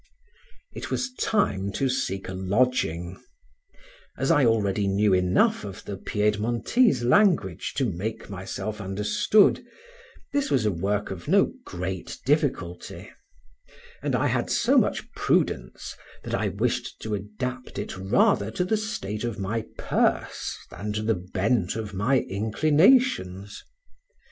[0.73, 3.21] It was time to seek a lodging:
[4.17, 9.63] as I already knew enough of the Piedmontese language to make myself understood,
[10.33, 13.11] this was a work of no great difficulty;
[14.01, 18.77] and I had so much prudence, that I wished to adapt it rather to the
[18.77, 23.61] state of my purse than the bent of my inclinations.